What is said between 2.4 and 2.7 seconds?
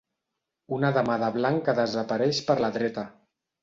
per